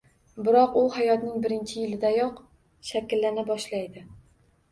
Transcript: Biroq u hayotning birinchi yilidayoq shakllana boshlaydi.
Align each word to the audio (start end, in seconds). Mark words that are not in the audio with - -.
Biroq 0.45 0.77
u 0.79 0.81
hayotning 0.93 1.43
birinchi 1.43 1.75
yilidayoq 1.83 2.41
shakllana 2.91 3.43
boshlaydi. 3.53 4.07